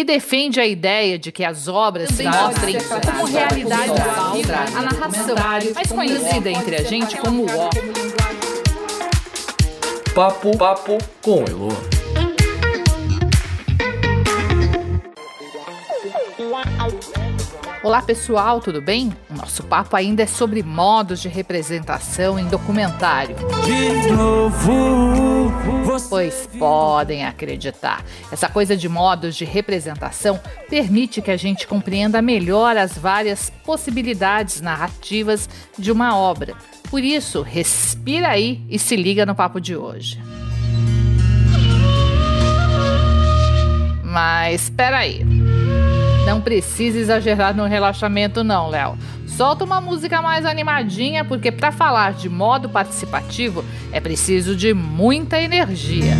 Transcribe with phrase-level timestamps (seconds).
[0.00, 5.36] que defende a ideia de que as obras se mostrem como realidade falsa a narração,
[5.74, 7.70] mais conhecida entre a gente como o.
[10.14, 11.99] Papo Papo com Elô.
[17.82, 19.10] Olá pessoal, tudo bem?
[19.30, 23.34] O nosso papo ainda é sobre modos de representação em documentário.
[23.64, 25.50] De novo.
[26.10, 28.04] Pois podem acreditar.
[28.30, 30.38] Essa coisa de modos de representação
[30.68, 36.54] permite que a gente compreenda melhor as várias possibilidades narrativas de uma obra.
[36.90, 40.20] Por isso, respira aí e se liga no papo de hoje.
[44.04, 45.24] Mas espera aí.
[46.30, 48.96] Não precisa exagerar no relaxamento, não, Léo.
[49.26, 55.42] Solta uma música mais animadinha, porque para falar de modo participativo é preciso de muita
[55.42, 56.14] energia.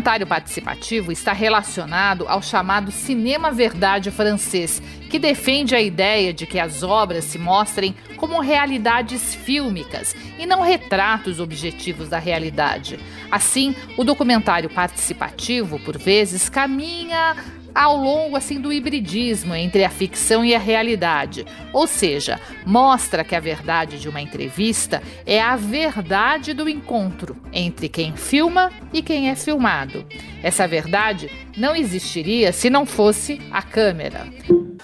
[0.00, 6.58] Documentário participativo está relacionado ao chamado cinema verdade francês, que defende a ideia de que
[6.58, 12.98] as obras se mostrem como realidades fílmicas e não retratos objetivos da realidade.
[13.30, 17.36] Assim, o documentário participativo, por vezes, caminha
[17.74, 23.34] ao longo assim do hibridismo entre a ficção e a realidade, ou seja, mostra que
[23.34, 29.30] a verdade de uma entrevista é a verdade do encontro entre quem filma e quem
[29.30, 30.04] é filmado.
[30.42, 34.26] Essa verdade não existiria se não fosse a câmera.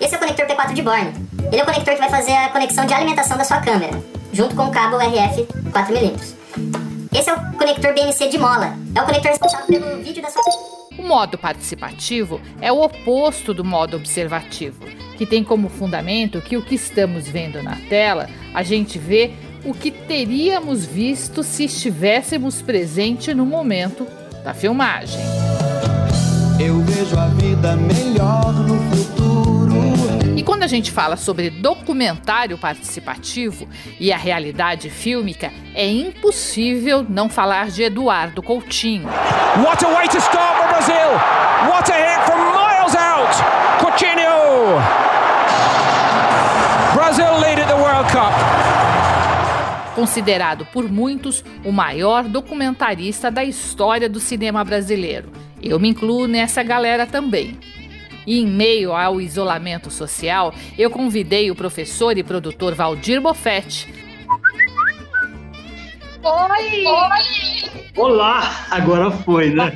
[0.01, 1.13] Esse é o conector P4 de Borne.
[1.51, 4.01] Ele é o conector que vai fazer a conexão de alimentação da sua câmera,
[4.33, 6.37] junto com o cabo RF 4mm.
[7.13, 8.77] Esse é o conector BNC de mola.
[8.95, 10.43] É o conector responsável pelo vídeo da sua
[11.07, 14.85] modo participativo é o oposto do modo observativo,
[15.17, 19.33] que tem como fundamento que o que estamos vendo na tela, a gente vê
[19.65, 24.07] o que teríamos visto se estivéssemos presente no momento
[24.45, 25.21] da filmagem.
[26.61, 29.56] Eu vejo a vida melhor no futuro.
[30.47, 33.69] Quando a gente fala sobre documentário participativo
[33.99, 39.09] e a realidade fílmica, é impossível não falar de Eduardo Coutinho.
[39.59, 41.11] What a way to start for Brazil!
[41.69, 43.35] What a hit from miles out!
[43.81, 44.79] Coutinho!
[46.95, 48.33] Brazil leading the World Cup.
[49.97, 55.29] Considerado por muitos o maior documentarista da história do cinema brasileiro.
[55.61, 57.59] Eu me incluo nessa galera também.
[58.27, 63.95] E em meio ao isolamento social, eu convidei o professor e produtor Valdir Boffetti.
[66.23, 66.85] Oi!
[66.85, 67.87] Oi!
[67.97, 68.67] Olá!
[68.71, 69.73] Agora foi, né?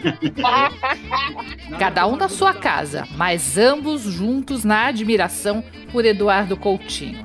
[1.78, 5.62] Cada um da sua casa, mas ambos juntos na admiração
[5.93, 7.25] por Eduardo Coutinho.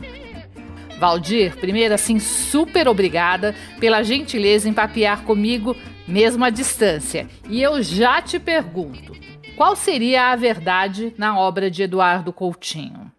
[1.00, 5.76] Valdir, primeiro assim, super obrigada pela gentileza em papear comigo
[6.08, 7.28] mesmo à distância.
[7.50, 9.14] E eu já te pergunto,
[9.56, 13.12] qual seria a verdade na obra de Eduardo Coutinho?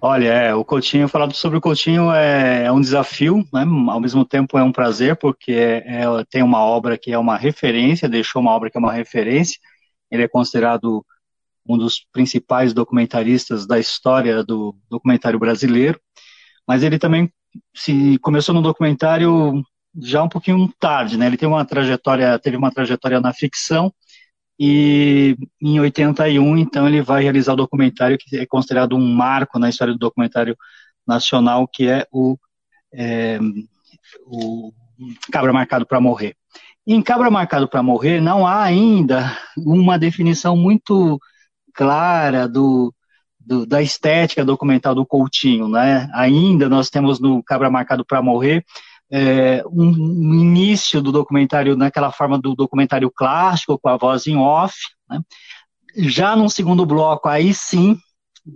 [0.00, 3.62] Olha, é, o Coutinho, falar sobre o Coutinho é, é, um desafio, né?
[3.88, 7.36] ao mesmo tempo é um prazer, porque é, é, tem uma obra que é uma
[7.36, 9.58] referência, deixou uma obra que é uma referência,
[10.10, 11.04] ele é considerado
[11.66, 15.98] um dos principais documentaristas da história do documentário brasileiro,
[16.66, 17.32] mas ele também
[17.74, 19.64] se começou no documentário
[19.98, 21.26] já um pouquinho tarde, né?
[21.26, 23.92] Ele tem uma trajetória, teve uma trajetória na ficção
[24.58, 29.68] e em 81, então, ele vai realizar o documentário que é considerado um marco na
[29.68, 30.56] história do documentário
[31.06, 32.38] nacional, que é o,
[32.92, 33.38] é,
[34.24, 34.72] o
[35.30, 36.34] Cabra Marcado para Morrer.
[36.86, 41.20] em Cabra Marcado para Morrer não há ainda uma definição muito
[41.74, 42.94] clara do,
[43.38, 46.08] do, da estética documental do Coutinho, né?
[46.14, 48.64] Ainda nós temos no Cabra Marcado para Morrer
[49.10, 54.36] é, um, um, início do documentário naquela forma do documentário clássico, com a voz em
[54.36, 54.74] off.
[55.08, 55.20] Né?
[55.96, 57.96] Já no segundo bloco, aí sim,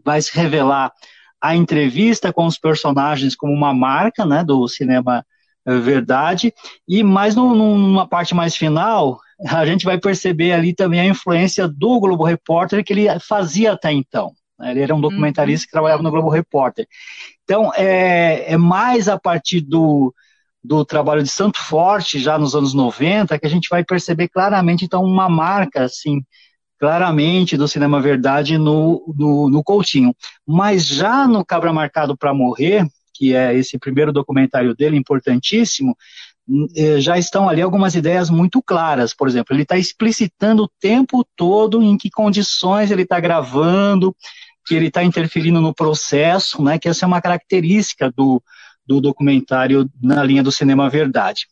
[0.04, 0.92] vai se revelar
[1.40, 5.24] a entrevista com os personagens como uma marca né, do cinema
[5.66, 6.52] é, verdade,
[6.88, 11.68] e mais no, numa parte mais final, a gente vai perceber ali também a influência
[11.68, 14.32] do Globo Repórter que ele fazia até então.
[14.58, 14.70] Né?
[14.70, 15.66] Ele era um documentarista uhum.
[15.66, 16.86] que trabalhava no Globo Repórter.
[17.44, 20.14] Então, é, é mais a partir do,
[20.62, 24.84] do trabalho de Santo Forte, já nos anos 90, que a gente vai perceber claramente,
[24.84, 26.22] então, uma marca, assim,
[26.78, 30.14] claramente do Cinema Verdade no, no, no Coutinho.
[30.46, 35.94] Mas já no Cabra Marcado para Morrer, que é esse primeiro documentário dele, importantíssimo,
[36.74, 39.14] eh, já estão ali algumas ideias muito claras.
[39.14, 44.16] Por exemplo, ele está explicitando o tempo todo em que condições ele está gravando,
[44.66, 48.42] que ele está interferindo no processo, né, que essa é uma característica do,
[48.86, 51.46] do documentário na linha do cinema verdade.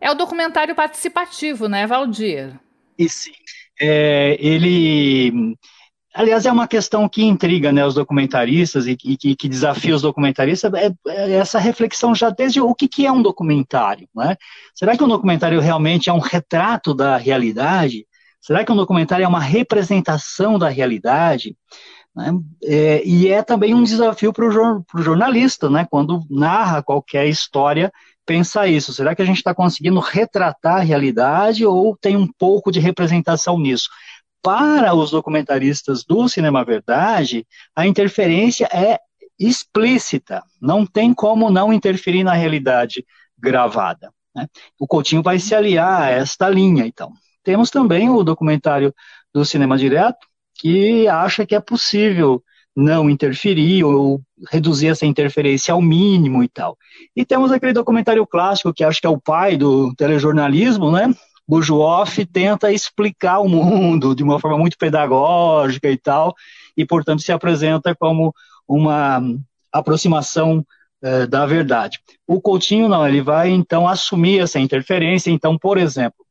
[0.00, 2.58] É o documentário participativo, né, Valdir?
[2.98, 3.32] E sim.
[3.80, 5.56] É, ele
[6.16, 10.72] Aliás, é uma questão que intriga né, os documentaristas e, que, que, desafia os documentaristas,
[10.72, 14.08] é, é, essa reflexão já desde o que, que é um documentário.
[14.16, 14.34] Né?
[14.74, 18.06] Será que um documentário realmente é um retrato da realidade?
[18.40, 21.54] Será que um documentário é uma representação da realidade?
[22.16, 22.32] Né?
[22.64, 25.86] É, e é também um desafio para o jornalista, né?
[25.90, 27.92] quando narra qualquer história,
[28.24, 28.92] pensar isso.
[28.92, 33.58] Será que a gente está conseguindo retratar a realidade ou tem um pouco de representação
[33.58, 33.88] nisso?
[34.46, 39.00] para os documentaristas do Cinema Verdade, a interferência é
[39.36, 43.04] explícita, não tem como não interferir na realidade
[43.36, 44.12] gravada.
[44.32, 44.46] Né?
[44.78, 47.12] O Coutinho vai se aliar a esta linha, então.
[47.42, 48.94] Temos também o documentário
[49.34, 50.24] do Cinema Direto,
[50.58, 52.42] que acha que é possível
[52.74, 54.20] não interferir ou
[54.50, 56.76] reduzir essa interferência ao mínimo e tal.
[57.14, 61.10] E temos aquele documentário clássico, que acho que é o pai do telejornalismo, né?
[61.48, 66.34] Bujoff tenta explicar o mundo de uma forma muito pedagógica e tal,
[66.76, 68.34] e, portanto, se apresenta como
[68.68, 69.22] uma
[69.72, 70.66] aproximação
[71.02, 72.00] eh, da verdade.
[72.26, 75.30] O Coutinho não, ele vai, então, assumir essa interferência.
[75.30, 76.26] Então, por exemplo,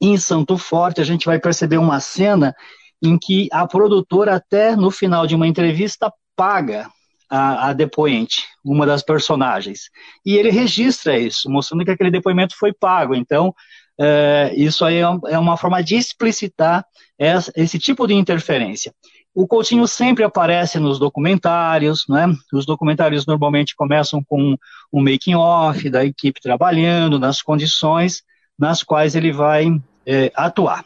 [0.00, 2.54] em Santo Forte, a gente vai perceber uma cena
[3.02, 6.88] em que a produtora, até no final de uma entrevista, paga
[7.30, 9.90] a, a, depoente, uma das personagens.
[10.24, 13.14] E ele registra isso, mostrando que aquele depoimento foi pago.
[13.14, 13.54] Então,
[14.00, 16.84] é, isso aí é, é uma forma de explicitar
[17.18, 18.92] essa, esse tipo de interferência.
[19.34, 22.26] O Coutinho sempre aparece nos documentários, né?
[22.52, 24.56] Os documentários normalmente começam com
[24.92, 28.22] um making-off da equipe trabalhando, nas condições
[28.58, 29.68] nas quais ele vai
[30.04, 30.84] é, atuar.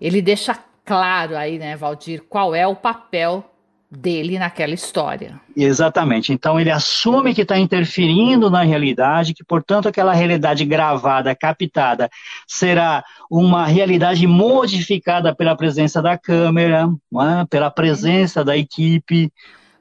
[0.00, 3.44] Ele deixa claro aí, né, Valdir, qual é o papel
[3.90, 5.40] dele naquela história.
[5.56, 6.32] Exatamente.
[6.32, 12.10] Então ele assume que está interferindo na realidade, que portanto aquela realidade gravada, captada,
[12.46, 17.46] será uma realidade modificada pela presença da câmera, é?
[17.48, 19.32] pela presença da equipe.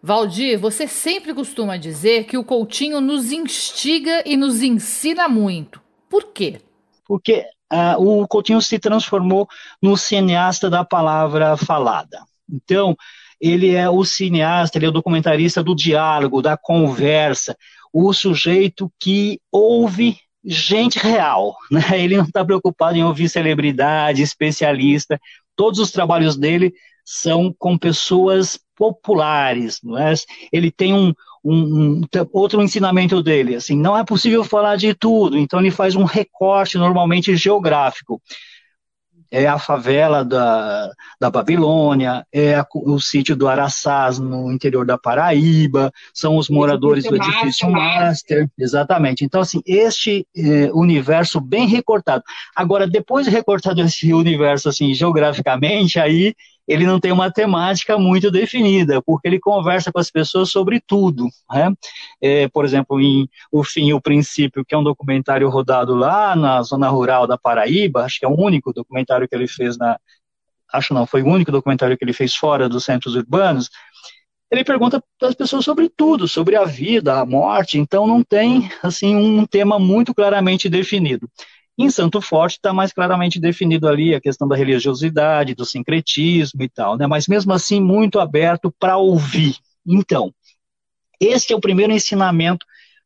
[0.01, 5.81] Valdir, você sempre costuma dizer que o Coutinho nos instiga e nos ensina muito.
[6.09, 6.59] Por quê?
[7.07, 9.48] Porque uh, o Coutinho se transformou
[9.81, 12.20] no cineasta da palavra falada.
[12.50, 12.96] Então,
[13.42, 17.58] ele é o cineasta, ele é o documentarista do diálogo, da conversa,
[17.92, 21.81] o sujeito que ouve gente real, né?
[22.00, 25.20] Ele não está preocupado em ouvir celebridade, especialista.
[25.56, 26.74] Todos os trabalhos dele
[27.06, 30.14] são com pessoas populares, não é?
[30.52, 32.01] Ele tem um, um, um,
[32.31, 36.78] outro ensinamento dele, assim, não é possível falar de tudo, então ele faz um recorte
[36.78, 38.22] normalmente geográfico
[39.34, 44.95] é a favela da, da Babilônia, é a, o sítio do Araçás, no interior da
[44.95, 49.25] Paraíba, são os moradores do edifício Master, exatamente.
[49.25, 52.24] Então, assim, este é, universo bem recortado.
[52.56, 56.36] Agora, depois de recortado esse universo, assim, geograficamente, aí
[56.68, 61.27] ele não tem uma temática muito definida, porque ele conversa com as pessoas sobre tudo.
[61.51, 61.74] Né?
[62.21, 66.36] É, por exemplo, em O Fim e o Princípio, que é um documentário rodado lá
[66.36, 70.00] na zona rural da Paraíba, acho que é o único documentário que ele fez na.
[70.71, 73.69] Acho não, foi o único documentário que ele fez fora dos centros urbanos.
[74.50, 79.15] Ele pergunta as pessoas sobre tudo, sobre a vida, a morte, então não tem assim
[79.15, 81.29] um tema muito claramente definido.
[81.77, 86.70] Em Santo Forte está mais claramente definido ali a questão da religiosidade, do sincretismo e
[86.70, 87.08] tal, né?
[87.08, 89.56] mas mesmo assim muito aberto para ouvir.
[89.86, 90.34] Então,
[91.20, 92.65] este é o primeiro ensinamento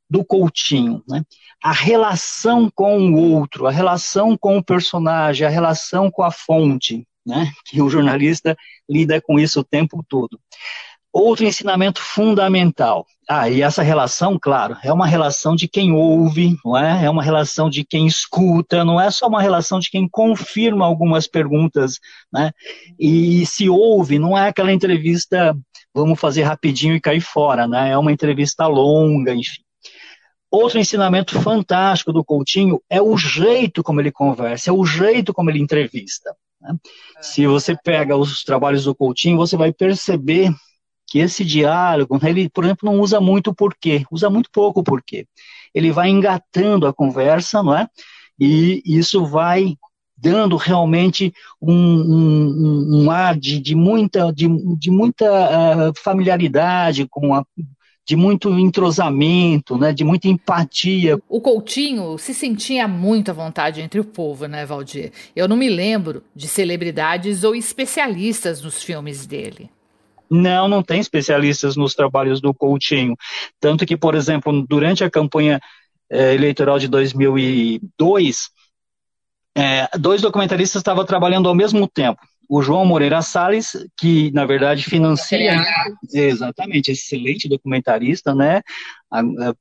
[0.09, 1.23] do Coutinho, né?
[1.61, 7.05] A relação com o outro, a relação com o personagem, a relação com a fonte,
[7.25, 7.51] né?
[7.65, 8.55] Que o jornalista
[8.89, 10.39] lida com isso o tempo todo.
[11.11, 13.05] Outro ensinamento fundamental.
[13.29, 17.05] Ah, e essa relação, claro, é uma relação de quem ouve, não é?
[17.05, 21.27] É uma relação de quem escuta, não é só uma relação de quem confirma algumas
[21.27, 21.99] perguntas,
[22.31, 22.51] né?
[22.99, 25.57] E se ouve, não é aquela entrevista,
[25.93, 27.91] vamos fazer rapidinho e cair fora, né?
[27.91, 29.61] É uma entrevista longa, enfim.
[30.49, 35.49] Outro ensinamento fantástico do Coutinho é o jeito como ele conversa, é o jeito como
[35.49, 36.33] ele entrevista.
[36.61, 36.75] Né?
[37.19, 40.49] Se você pega os trabalhos do Coutinho, você vai perceber
[41.07, 45.25] que esse diálogo, né, ele, por exemplo, não usa muito porquê, usa muito pouco porquê.
[45.73, 47.87] Ele vai engatando a conversa, não é?
[48.39, 49.75] E isso vai
[50.17, 57.33] dando realmente um, um, um ar de, de, muita, de, de muita uh, familiaridade com
[57.35, 57.45] a,
[58.05, 61.19] de muito entrosamento, né, de muita empatia.
[61.29, 65.11] O Coutinho se sentia muito à vontade entre o povo, né, Valdir?
[65.35, 69.69] Eu não me lembro de celebridades ou especialistas nos filmes dele.
[70.29, 73.15] Não, não tem especialistas nos trabalhos do Coutinho.
[73.59, 75.59] Tanto que, por exemplo, durante a campanha
[76.09, 78.49] eh, eleitoral de 2002,
[79.57, 84.83] eh, dois documentaristas estavam trabalhando ao mesmo tempo o João Moreira Salles, que na verdade
[84.83, 85.61] financia
[86.13, 88.61] exatamente excelente documentarista, né?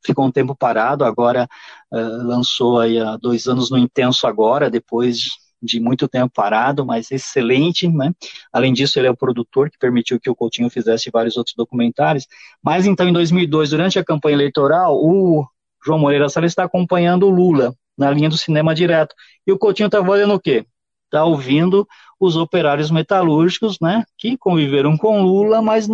[0.05, 1.49] Ficou um tempo parado, agora
[1.91, 5.19] uh, lançou aí há dois anos no Intenso Agora, depois
[5.63, 8.13] de muito tempo parado, mas excelente, né?
[8.53, 12.27] Além disso, ele é o produtor que permitiu que o Coutinho fizesse vários outros documentários.
[12.63, 15.47] Mas então, em 2002, durante a campanha eleitoral, o
[15.85, 19.15] João Moreira Salles está acompanhando o Lula na linha do cinema direto.
[19.47, 20.67] E o Coutinho está fazendo o quê?
[21.07, 21.87] Está ouvindo
[22.19, 25.89] os operários metalúrgicos, né, que conviveram com Lula, mas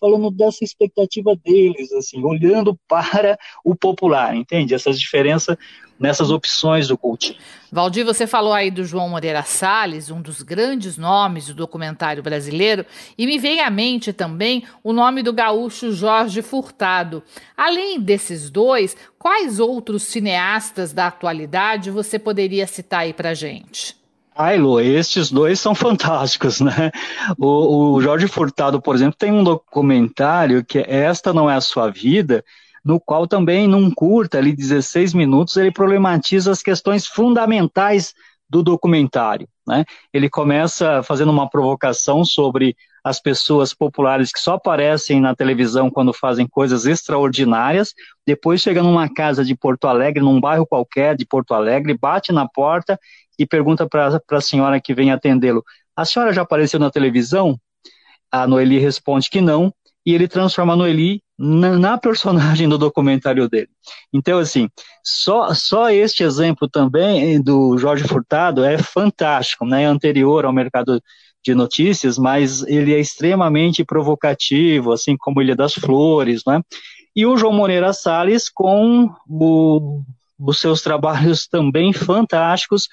[0.00, 4.74] falando dessa expectativa deles, assim, olhando para o popular, entende?
[4.74, 5.56] Essas diferenças
[6.00, 7.38] nessas opções do Coutinho.
[7.70, 12.86] Valdir, você falou aí do João Moreira Salles, um dos grandes nomes do documentário brasileiro,
[13.18, 17.22] e me vem à mente também o nome do gaúcho Jorge Furtado.
[17.54, 23.99] Além desses dois, quais outros cineastas da atualidade você poderia citar aí pra gente?
[24.40, 26.90] Kylo, estes dois são fantásticos, né?
[27.38, 31.60] O, o, Jorge Furtado, por exemplo, tem um documentário que é Esta Não É a
[31.60, 32.42] Sua Vida,
[32.82, 38.14] no qual também, num curta, ali, 16 minutos, ele problematiza as questões fundamentais
[38.48, 39.84] do documentário, né?
[40.12, 46.12] Ele começa fazendo uma provocação sobre as pessoas populares que só aparecem na televisão quando
[46.12, 47.94] fazem coisas extraordinárias,
[48.26, 52.46] depois chega numa casa de Porto Alegre, num bairro qualquer de Porto Alegre, bate na
[52.48, 52.98] porta
[53.40, 55.64] e pergunta para a senhora que vem atendê-lo:
[55.96, 57.58] A senhora já apareceu na televisão?
[58.30, 59.72] A Noeli responde que não,
[60.04, 63.70] e ele transforma a Noeli na, na, personagem do documentário dele.
[64.12, 64.68] Então, assim,
[65.02, 69.84] só, só este exemplo também do Jorge Furtado é fantástico, né?
[69.84, 71.02] É anterior ao mercado
[71.42, 76.60] de notícias, mas ele é extremamente provocativo, assim como Ilha das Flores, né?
[77.16, 80.02] E o João Moreira Salles com o,
[80.38, 82.88] os seus trabalhos também fantásticos,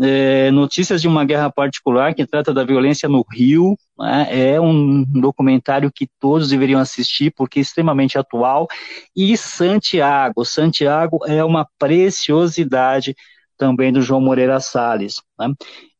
[0.00, 3.76] é, Notícias de uma Guerra Particular, que trata da violência no Rio.
[3.98, 8.68] Né, é um documentário que todos deveriam assistir, porque é extremamente atual.
[9.14, 10.44] E Santiago.
[10.44, 13.14] Santiago é uma preciosidade
[13.56, 15.22] também do João Moreira Salles.
[15.38, 15.52] Né?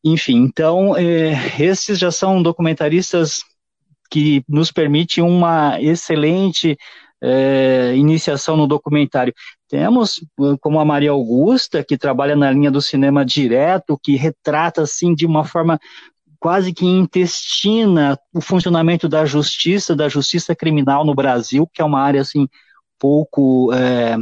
[0.04, 3.42] Enfim, então, é, esses já são documentaristas
[4.10, 6.76] que nos permitem uma excelente
[7.22, 9.32] é, iniciação no documentário.
[9.68, 10.20] Temos
[10.60, 15.24] como a Maria Augusta, que trabalha na linha do cinema direto, que retrata assim de
[15.24, 15.78] uma forma
[16.40, 22.00] quase que intestina o funcionamento da justiça, da justiça criminal no Brasil, que é uma
[22.00, 22.48] área assim
[22.98, 24.16] pouco é,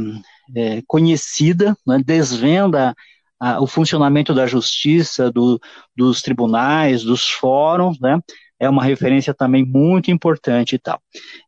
[0.55, 2.95] é, conhecida, né, desvenda
[3.39, 5.59] a, o funcionamento da justiça, do,
[5.95, 8.19] dos tribunais, dos fóruns, né,
[8.61, 11.01] é uma referência também muito importante e tal.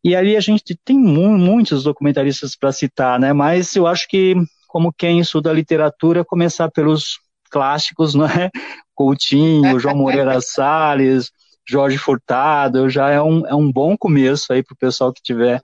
[0.04, 3.32] E ali a gente tem mu muitos documentaristas para citar, né?
[3.32, 4.34] Mas eu acho que,
[4.68, 7.20] como quem estuda literatura, começar pelos
[7.52, 8.50] clássicos, né?
[8.96, 11.32] Coutinho, João Moreira Salles,
[11.70, 15.62] Jorge Furtado, já é um, é um bom começo aí para o pessoal que estiver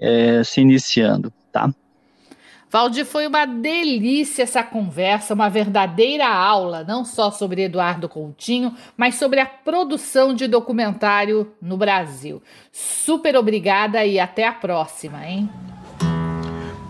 [0.00, 1.72] é, se iniciando, tá?
[2.70, 9.14] Valdir, foi uma delícia essa conversa, uma verdadeira aula, não só sobre Eduardo Coutinho, mas
[9.14, 12.42] sobre a produção de documentário no Brasil.
[12.70, 15.48] Super obrigada e até a próxima, hein?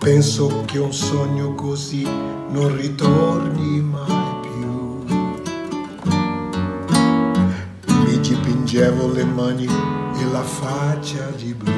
[0.00, 2.04] Penso que um sonho così
[2.50, 5.04] non ritorni mai più.
[8.04, 11.72] Mi dipingevo le mani e la faccia di blu.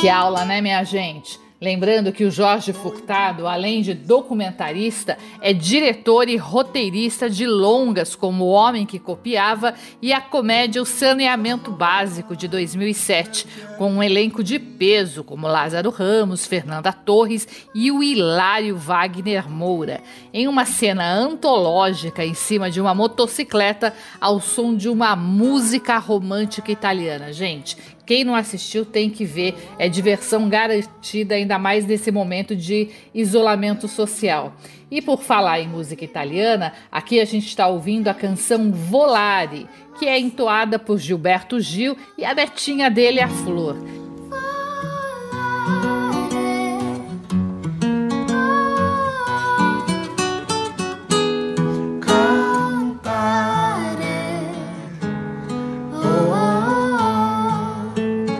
[0.00, 1.47] Que aula, né, minha gente?
[1.60, 8.44] Lembrando que o Jorge Furtado, além de documentarista, é diretor e roteirista de longas como
[8.44, 13.44] O Homem que Copiava e a comédia O Saneamento Básico de 2007,
[13.76, 20.00] com um elenco de peso como Lázaro Ramos, Fernanda Torres e o hilário Wagner Moura,
[20.32, 26.70] em uma cena antológica em cima de uma motocicleta ao som de uma música romântica
[26.70, 27.32] italiana.
[27.32, 27.76] Gente,
[28.08, 33.86] quem não assistiu tem que ver, é diversão garantida, ainda mais nesse momento de isolamento
[33.86, 34.54] social.
[34.90, 40.06] E por falar em música italiana, aqui a gente está ouvindo a canção Volare, que
[40.06, 43.76] é entoada por Gilberto Gil e a netinha dele, a Flor.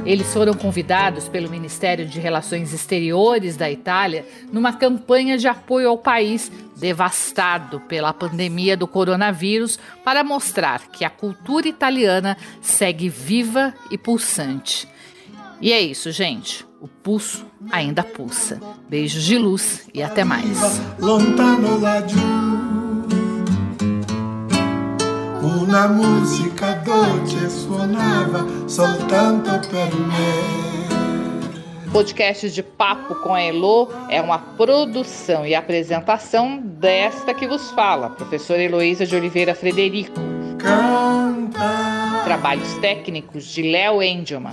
[0.08, 5.98] Eles foram convidados pelo Ministério de Relações Exteriores da Itália numa campanha de apoio ao
[5.98, 13.98] país devastado pela pandemia do coronavírus para mostrar que a cultura italiana segue viva e
[13.98, 14.88] pulsante.
[15.60, 16.64] E é isso, gente.
[16.80, 18.58] O pulso ainda pulsa.
[18.88, 20.80] Beijos de luz e até mais.
[25.48, 31.90] Una musica dolce suonava soltanto per me.
[31.90, 38.10] Podcast de Papo com a Elo é uma produção e apresentação desta que vos fala,
[38.10, 40.20] professora Heloísa de Oliveira Frederico.
[40.58, 42.24] Canta.
[42.24, 44.52] Trabalhos técnicos de Léo Engelman.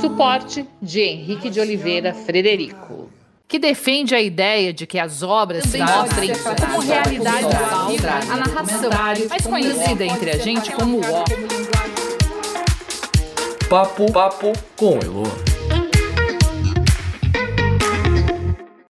[0.00, 2.83] Suporte de Henrique de Oliveira Frederico
[3.54, 8.90] que defende a ideia de que as obras se mostrem como realidade falsa, a narração,
[9.28, 11.24] mais conhecida entre a gente como o.
[13.68, 15.53] Papo, papo com Elo.